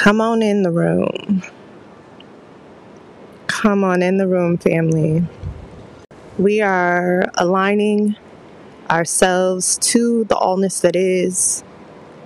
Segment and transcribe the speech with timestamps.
[0.00, 1.42] Come on in the room.
[3.48, 5.22] Come on in the room, family.
[6.38, 8.16] We are aligning
[8.88, 11.62] ourselves to the allness that is,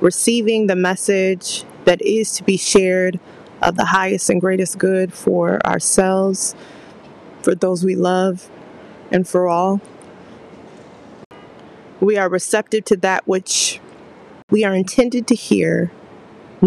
[0.01, 3.19] receiving the message that is to be shared
[3.61, 6.55] of the highest and greatest good for ourselves,
[7.43, 8.49] for those we love,
[9.11, 9.81] and for all.
[12.01, 13.81] We are receptive to that which
[14.49, 15.91] we are intended to hear,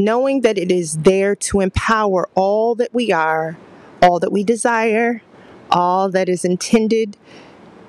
[0.04, 3.58] knowing that it is there to empower all that we are,
[4.02, 5.22] all that we desire,
[5.70, 7.18] all that is intended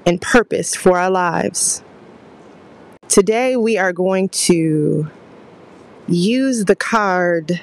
[0.07, 1.83] and purposed for our lives.
[3.09, 5.11] Today, we are going to
[6.07, 7.61] use the card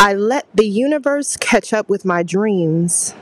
[0.00, 3.14] I let the universe catch up with my dreams.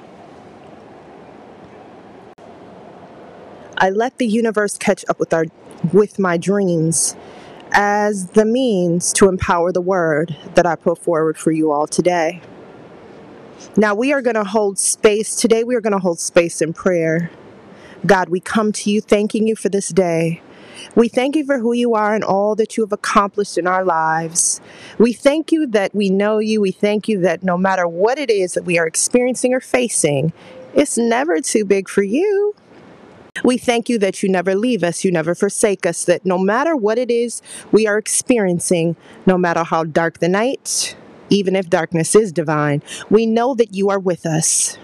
[3.79, 5.47] I let the universe catch up with our
[5.93, 7.17] with my dreams
[7.73, 12.41] as the means to empower the word that I put forward for you all today.
[13.77, 16.73] Now we are going to hold space today we are going to hold space in
[16.73, 17.31] prayer.
[18.05, 20.43] God, we come to you thanking you for this day.
[20.95, 23.85] We thank you for who you are and all that you have accomplished in our
[23.85, 24.61] lives.
[24.99, 26.61] We thank you that we know you.
[26.61, 30.33] We thank you that no matter what it is that we are experiencing or facing,
[30.75, 32.55] it's never too big for you.
[33.45, 36.77] We thank you that you never leave us, you never forsake us, that no matter
[36.77, 40.97] what it is we are experiencing, no matter how dark the night,
[41.29, 44.79] even if darkness is divine, we know that you are with us.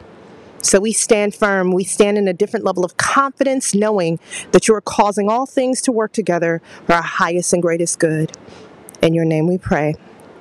[0.63, 1.73] So we stand firm.
[1.73, 4.21] We stand in a different level of confidence, knowing
[4.53, 8.33] that you are causing all things to work together for our highest and greatest good.
[9.03, 9.95] In your name we pray.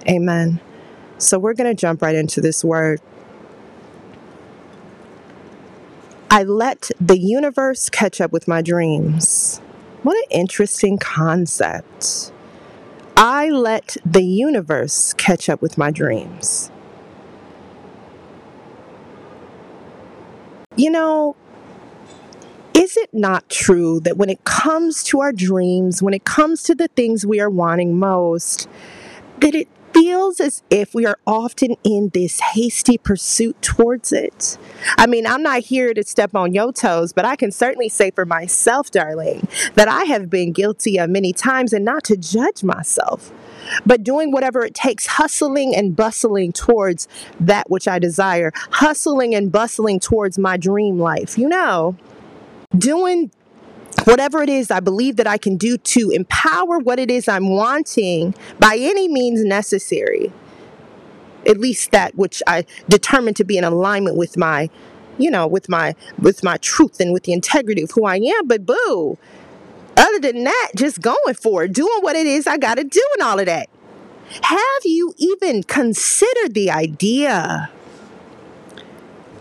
[0.07, 0.59] Amen.
[1.17, 3.01] So we're going to jump right into this word.
[6.33, 9.57] I let the universe catch up with my dreams.
[10.03, 12.31] What an interesting concept.
[13.17, 16.71] I let the universe catch up with my dreams.
[20.77, 21.35] You know,
[22.73, 26.73] is it not true that when it comes to our dreams, when it comes to
[26.73, 28.69] the things we are wanting most,
[29.41, 29.67] that it
[30.01, 34.57] feels as if we are often in this hasty pursuit towards it.
[34.97, 38.09] I mean, I'm not here to step on your toes, but I can certainly say
[38.09, 42.63] for myself, darling, that I have been guilty of many times and not to judge
[42.63, 43.31] myself
[43.85, 47.07] but doing whatever it takes, hustling and bustling towards
[47.39, 51.37] that which I desire, hustling and bustling towards my dream life.
[51.37, 51.95] You know,
[52.75, 53.31] doing
[54.05, 57.49] whatever it is I believe that I can do to empower what it is I'm
[57.49, 60.31] wanting by any means necessary.
[61.47, 64.69] At least that which I determine to be in alignment with my,
[65.17, 68.47] you know, with my with my truth and with the integrity of who I am.
[68.47, 69.17] But boo,
[69.97, 73.03] other than that, just going for it, doing what it is I got to do
[73.15, 73.69] and all of that.
[74.43, 77.69] Have you even considered the idea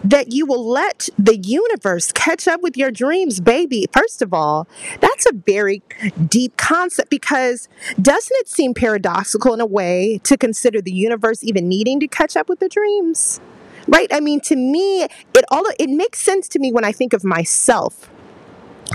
[0.05, 3.87] that you will let the universe catch up with your dreams, baby?
[3.93, 4.66] First of all,
[5.00, 5.83] that's a very
[6.28, 7.69] deep concept because
[8.00, 12.37] doesn't it seem paradoxical in a way to consider the universe even needing to catch
[12.37, 13.41] up with the dreams?
[13.87, 14.09] Right?
[14.12, 17.25] I mean, to me, it all it makes sense to me when I think of
[17.25, 18.11] myself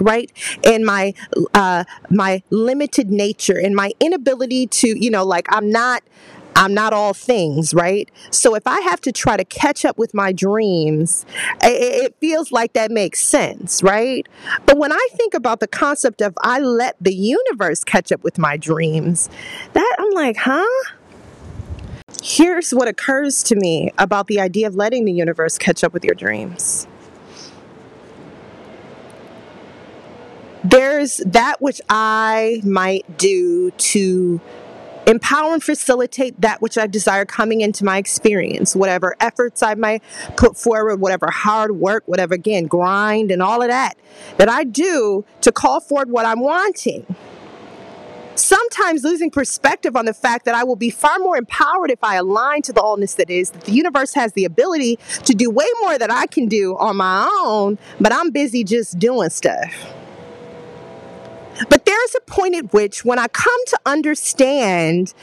[0.01, 0.31] right
[0.65, 1.13] and my
[1.53, 6.03] uh my limited nature and my inability to you know like i'm not
[6.55, 8.09] I'm not all things, right?
[8.31, 11.25] So if I have to try to catch up with my dreams,
[11.61, 14.27] it, feels like that makes sense, right?
[14.65, 18.37] But when I think about the concept of I let the universe catch up with
[18.37, 19.29] my dreams,
[19.73, 20.65] that I'm like, huh?
[22.23, 26.05] Here's what occurs to me about the idea of letting the universe catch up with
[26.05, 26.87] your dreams.
[30.65, 34.41] there's that which I might do to
[35.07, 40.03] empower and facilitate that which I desire coming into my experience, whatever efforts I might
[40.35, 43.97] put forward, whatever hard work, whatever, again, grind and all of that,
[44.37, 47.05] that I do to call forward what I'm wanting.
[48.35, 52.15] Sometimes losing perspective on the fact that I will be far more empowered if I
[52.15, 55.67] align to the allness that is, that the universe has the ability to do way
[55.81, 59.94] more than I can do on my own, but I'm busy just doing stuff.
[61.69, 65.13] But there is a point at which, when I come to understand,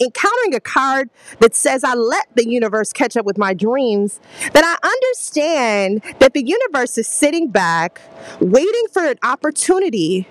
[0.00, 4.20] encountering a card that says I let the universe catch up with my dreams,
[4.52, 8.00] that I understand that the universe is sitting back,
[8.40, 10.28] waiting for an opportunity,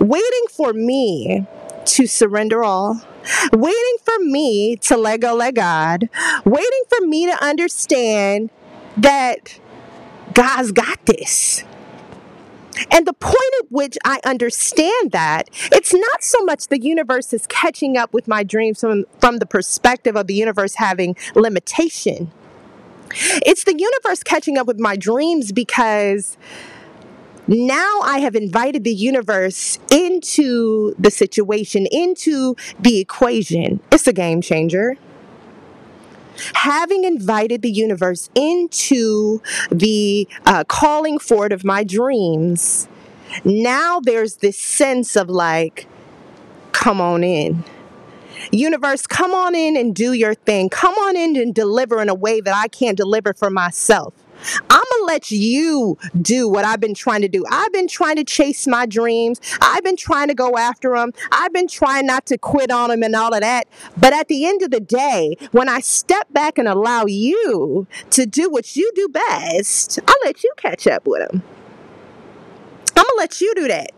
[0.00, 1.46] waiting for me
[1.84, 3.00] to surrender all,
[3.52, 6.08] waiting for me to let go, let God,
[6.44, 8.50] waiting for me to understand
[8.96, 9.58] that
[10.32, 11.62] God's got this.
[12.90, 17.46] And the point at which I understand that, it's not so much the universe is
[17.46, 22.30] catching up with my dreams from, from the perspective of the universe having limitation.
[23.10, 26.36] It's the universe catching up with my dreams because
[27.46, 33.80] now I have invited the universe into the situation, into the equation.
[33.92, 34.96] It's a game changer.
[36.54, 39.40] Having invited the universe into
[39.70, 42.88] the uh, calling forward of my dreams,
[43.44, 45.86] now there's this sense of like,
[46.72, 47.64] come on in.
[48.50, 50.68] Universe, come on in and do your thing.
[50.68, 54.12] Come on in and deliver in a way that I can't deliver for myself.
[54.70, 57.44] I'm gonna let you do what I've been trying to do.
[57.50, 59.40] I've been trying to chase my dreams.
[59.60, 61.12] I've been trying to go after them.
[61.32, 63.68] I've been trying not to quit on them and all of that.
[63.96, 68.26] But at the end of the day, when I step back and allow you to
[68.26, 71.42] do what you do best, I'll let you catch up with them.
[72.96, 73.90] I'm gonna let you do that.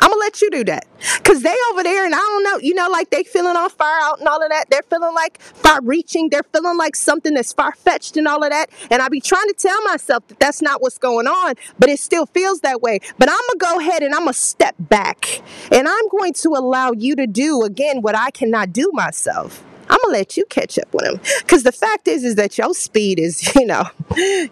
[0.00, 0.86] I'm gonna let you do that.
[1.22, 3.98] Cause they over there and I don't know, you know, like they feeling on fire
[4.02, 4.66] out and all of that.
[4.70, 6.30] They're feeling like far reaching.
[6.30, 8.70] They're feeling like something that's far fetched and all of that.
[8.90, 11.98] And I be trying to tell myself that that's not what's going on, but it
[11.98, 13.00] still feels that way.
[13.18, 16.92] But I'm gonna go ahead and I'm gonna step back and I'm going to allow
[16.92, 19.62] you to do again what I cannot do myself.
[19.88, 22.74] I'm gonna let you catch up with them because the fact is, is that your
[22.74, 23.84] speed is, you know,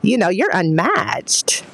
[0.02, 1.64] you know, you're unmatched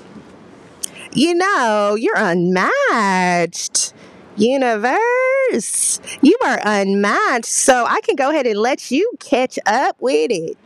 [1.12, 3.94] you know, you're unmatched.
[4.36, 7.46] Universe, you are unmatched.
[7.46, 10.56] So I can go ahead and let you catch up with it.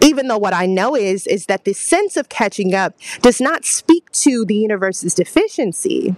[0.00, 3.64] Even though what I know is is that this sense of catching up does not
[3.64, 6.14] speak to the universe's deficiency.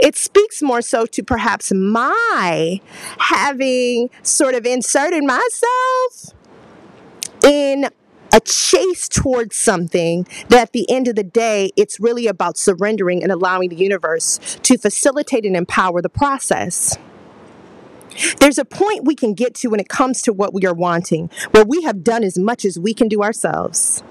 [0.00, 2.80] It speaks more so to perhaps my
[3.18, 6.34] having sort of inserted myself
[7.44, 7.88] in
[8.32, 13.22] a chase towards something that at the end of the day, it's really about surrendering
[13.22, 16.96] and allowing the universe to facilitate and empower the process.
[18.38, 21.30] There's a point we can get to when it comes to what we are wanting,
[21.52, 24.02] where we have done as much as we can do ourselves.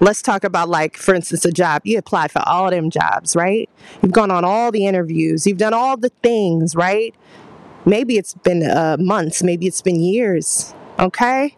[0.00, 1.82] Let's talk about, like, for instance, a job.
[1.84, 3.68] You apply for all of them jobs, right?
[4.00, 7.14] You've gone on all the interviews, you've done all the things, right?
[7.84, 11.56] Maybe it's been uh, months, maybe it's been years, okay?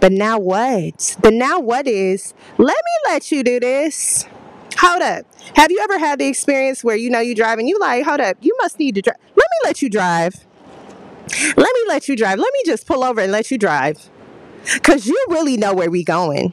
[0.00, 1.16] But now what?
[1.20, 4.26] The now what is, let me let you do this.
[4.78, 5.26] Hold up.
[5.56, 8.20] Have you ever had the experience where you know you drive and you like, hold
[8.20, 9.18] up, you must need to drive.
[9.34, 10.46] Let me let you drive.
[11.56, 12.38] Let me let you drive.
[12.38, 14.08] Let me just pull over and let you drive.
[14.82, 16.52] Cause you really know where we going.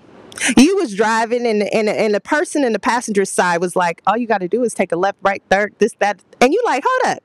[0.58, 4.18] You was driving and, and, and the person in the passenger side was like, all
[4.18, 6.22] you got to do is take a left, right, third, this, that.
[6.42, 7.24] And you like, hold up.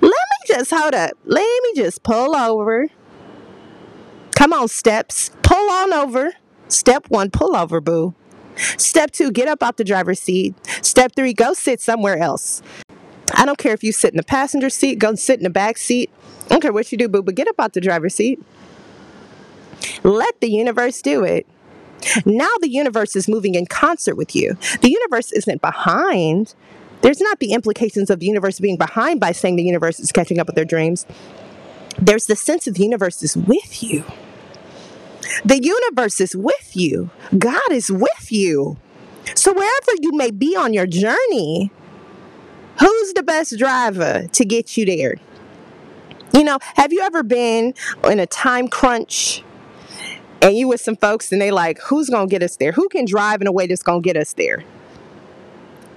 [0.00, 1.12] Let me just, hold up.
[1.24, 2.88] Let me just pull over
[4.42, 5.30] Come on, steps.
[5.42, 6.32] Pull on over.
[6.66, 8.12] Step one, pull over, boo.
[8.76, 10.56] Step two, get up out the driver's seat.
[10.84, 12.60] Step three, go sit somewhere else.
[13.36, 15.78] I don't care if you sit in the passenger seat, go sit in the back
[15.78, 16.10] seat.
[16.46, 18.42] I don't care what you do, boo, but get up out the driver's seat.
[20.02, 21.46] Let the universe do it.
[22.26, 24.56] Now the universe is moving in concert with you.
[24.80, 26.56] The universe isn't behind.
[27.02, 30.40] There's not the implications of the universe being behind by saying the universe is catching
[30.40, 31.06] up with their dreams.
[31.96, 34.02] There's the sense of the universe is with you.
[35.44, 37.10] The universe is with you.
[37.36, 38.76] God is with you.
[39.34, 41.70] So wherever you may be on your journey,
[42.78, 45.16] who's the best driver to get you there?
[46.34, 47.74] You know, have you ever been
[48.04, 49.44] in a time crunch
[50.40, 52.72] and you with some folks and they like, who's gonna get us there?
[52.72, 54.64] Who can drive in a way that's gonna get us there?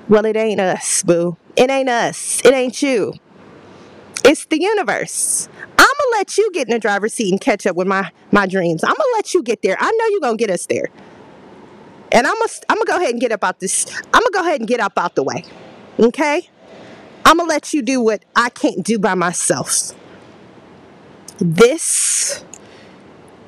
[0.08, 1.38] Well, it ain't us, boo.
[1.56, 2.42] It ain't us.
[2.46, 3.13] It ain't you.
[4.27, 5.48] It's the universe.
[5.62, 8.48] I'm gonna let you get in the driver's seat and catch up with my my
[8.48, 8.84] dreams.
[8.84, 9.77] I'm gonna let you get there.
[9.79, 10.89] I know you're gonna get us there.
[12.12, 13.86] And I'm gonna I'm gonna go ahead and get up out this.
[14.05, 15.46] I'm gonna go ahead and get up out the way.
[16.00, 16.50] Okay?
[17.24, 19.91] I'm gonna let you do what I can't do by myself.
[21.38, 22.44] This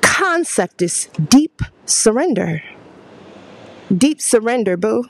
[0.01, 2.61] concept is deep surrender.
[3.95, 5.05] Deep surrender, boo.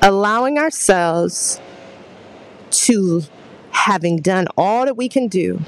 [0.00, 1.60] Allowing ourselves
[2.72, 3.22] to
[3.70, 5.60] having done all that we can do,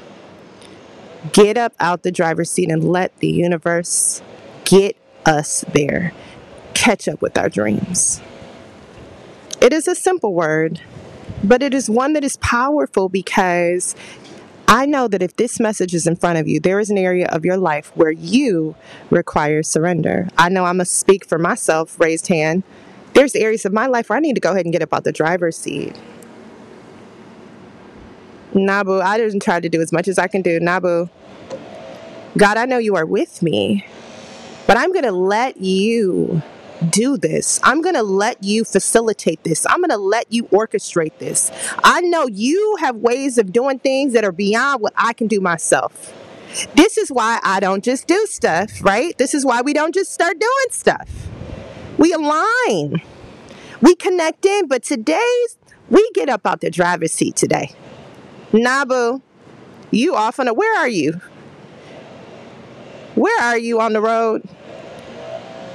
[1.32, 4.22] get up out the driver's seat and let the universe
[4.64, 4.96] get
[5.26, 6.12] us there,
[6.74, 8.20] catch up with our dreams.
[9.60, 10.80] It is a simple word,
[11.42, 13.94] but it is one that is powerful because
[14.68, 17.26] I know that if this message is in front of you, there is an area
[17.28, 18.74] of your life where you
[19.10, 20.28] require surrender.
[20.36, 22.62] I know I must speak for myself, raised hand.
[23.12, 25.04] There's areas of my life where I need to go ahead and get up out
[25.04, 25.96] the driver's seat.
[28.54, 30.60] Nabu, I didn't try to do as much as I can do.
[30.60, 31.08] Nabu,
[32.36, 33.86] God, I know you are with me.
[34.66, 36.42] But I'm going to let you
[36.90, 37.60] do this.
[37.62, 39.66] I'm going to let you facilitate this.
[39.66, 41.50] I'm going to let you orchestrate this.
[41.82, 45.40] I know you have ways of doing things that are beyond what I can do
[45.40, 46.12] myself.
[46.74, 49.16] This is why I don't just do stuff, right?
[49.18, 51.08] This is why we don't just start doing stuff.
[51.98, 53.02] We align,
[53.80, 55.58] we connect in, but today's,
[55.90, 57.70] we get up out the driver's seat today.
[58.54, 59.20] Nabu,
[59.90, 61.20] you off on a, where are you?
[63.16, 64.48] Where are you on the road?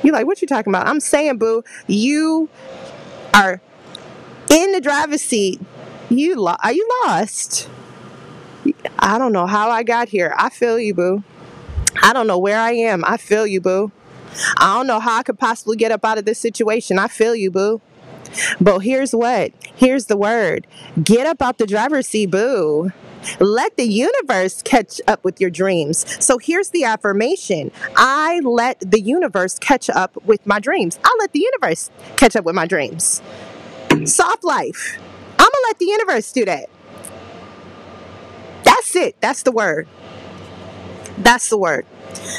[0.02, 0.88] You're like, what you talking about?
[0.88, 2.48] I'm saying, boo, you
[3.34, 3.60] are
[4.50, 5.60] in the driver's seat.
[6.10, 7.70] You lo- are you lost?
[8.98, 10.34] I don't know how I got here.
[10.38, 11.24] I feel you, boo.
[12.02, 13.04] I don't know where I am.
[13.06, 13.92] I feel you, boo.
[14.58, 16.98] I don't know how I could possibly get up out of this situation.
[16.98, 17.82] I feel you, boo.
[18.62, 20.68] But here's what here's the word
[21.04, 22.92] get up out the driver's seat, boo.
[23.40, 26.06] Let the universe catch up with your dreams.
[26.24, 31.00] So here's the affirmation I let the universe catch up with my dreams.
[31.04, 33.22] I let the universe catch up with my dreams.
[34.06, 34.98] Soft life.
[35.32, 36.70] I'm going to let the universe do that.
[38.64, 39.16] That's it.
[39.20, 39.88] That's the word.
[41.20, 41.86] That's the word.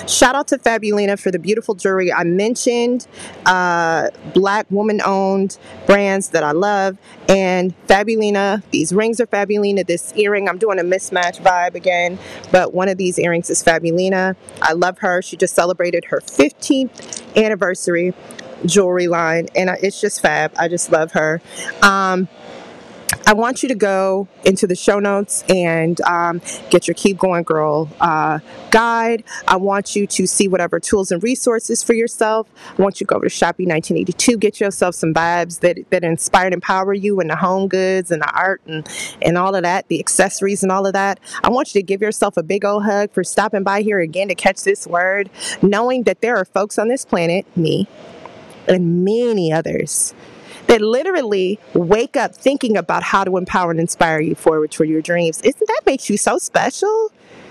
[0.09, 3.07] Shout out to Fabulina for the beautiful jewelry I mentioned,
[3.47, 8.63] uh, black woman owned brands that I love, and Fabulina.
[8.71, 9.87] These rings are Fabulina.
[9.87, 12.19] This earring, I'm doing a mismatch vibe again,
[12.51, 14.35] but one of these earrings is Fabulina.
[14.63, 15.23] I love her.
[15.23, 18.15] She just celebrated her 15th anniversary
[18.67, 20.53] jewelry line, and it's just fab.
[20.59, 21.41] I just love her.
[21.83, 22.29] Um,
[23.27, 27.43] I want you to go into the show notes and um, get your Keep Going
[27.43, 29.25] Girl uh, guide.
[29.47, 32.49] I want you to see whatever tools and resources for yourself.
[32.79, 36.03] I want you to go over to Shopping 1982, get yourself some vibes that, that
[36.03, 38.89] inspire and empower you in the home goods and the art and,
[39.23, 41.21] and all of that, the accessories and all of that.
[41.45, 44.29] I want you to give yourself a big old hug for stopping by here again
[44.29, 45.31] to catch this word,
[45.63, 47.87] knowing that there are folks on this planet, me,
[48.67, 50.15] and many others
[50.71, 55.03] that literally wake up thinking about how to empower and inspire you forward for your
[55.03, 55.41] dreams.
[55.43, 57.11] Isn't that makes you so special?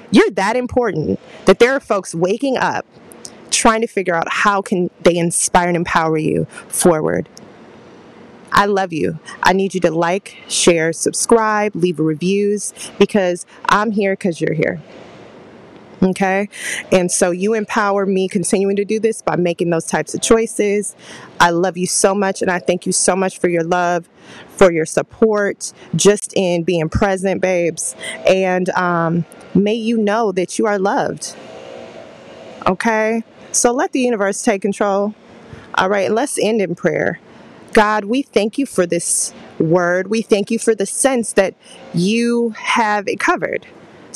[0.09, 2.85] You're that important that there are folks waking up
[3.51, 7.27] trying to figure out how can they inspire and empower you forward.
[8.53, 9.19] I love you.
[9.43, 14.81] I need you to like, share, subscribe, leave reviews because I'm here because you're here.
[16.01, 16.47] Okay.
[16.91, 20.95] And so you empower me continuing to do this by making those types of choices.
[21.39, 22.41] I love you so much.
[22.41, 24.07] And I thank you so much for your love,
[24.47, 27.95] for your support, just in being present, babes.
[28.25, 31.35] And um, may you know that you are loved.
[32.65, 33.23] Okay.
[33.51, 35.13] So let the universe take control.
[35.75, 36.11] All right.
[36.11, 37.19] Let's end in prayer.
[37.73, 40.07] God, we thank you for this word.
[40.07, 41.55] We thank you for the sense that
[41.93, 43.67] you have it covered.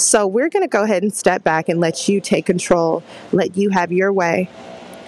[0.04, 3.56] So we're going to go ahead and step back and let you take control, let
[3.56, 4.50] you have your way.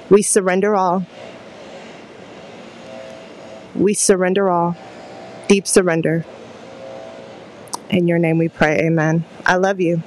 [0.10, 1.06] We surrender all.
[3.75, 4.78] We surrender all.
[5.50, 6.25] Deep surrender.
[7.90, 9.25] In your name we pray, amen.
[9.46, 10.02] I love you.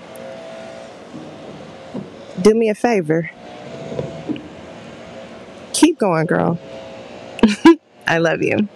[2.40, 3.30] Do me a favor.
[5.74, 6.58] Keep going, girl.
[8.06, 8.68] I love you.